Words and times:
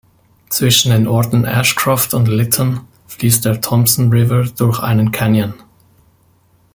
Zwischen 0.49 0.91
den 0.91 1.05
Orten 1.07 1.45
Ashcroft 1.45 2.15
und 2.15 2.27
Lytton 2.27 2.79
fließt 3.05 3.45
der 3.45 3.61
Thompson 3.61 4.09
River 4.09 4.45
durch 4.45 4.79
einen 4.79 5.11
Canyon. 5.11 5.53